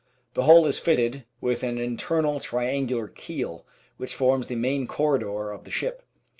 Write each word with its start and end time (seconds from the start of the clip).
The 0.33 0.45
hull 0.45 0.65
is 0.65 0.79
fitted 0.79 1.25
with 1.41 1.61
an 1.61 1.77
internal 1.77 2.39
triangular 2.39 3.07
keel 3.07 3.67
which 3.97 4.15
forms 4.15 4.47
the 4.47 4.55
main 4.55 4.87
corridor 4.87 5.51
of 5.51 5.63
the 5.63 5.69
ship. 5.69 6.01